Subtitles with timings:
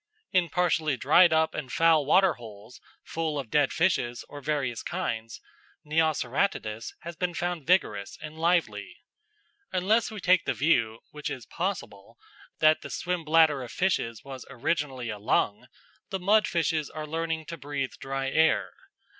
[0.31, 5.39] In partially dried up and foul waterholes, full of dead fishes of various kinds,
[5.85, 8.95] Neoceratodus has been found vigorous and lively.
[9.71, 12.17] Unless we take the view, which is possible,
[12.57, 15.67] that the swim bladder of fishes was originally a lung,
[16.09, 18.71] the mud fishes are learning to breathe dry air.